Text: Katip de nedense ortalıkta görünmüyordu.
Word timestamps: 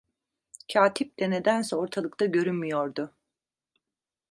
Katip 0.73 1.19
de 1.19 1.27
nedense 1.29 1.75
ortalıkta 1.75 2.25
görünmüyordu. 2.25 3.13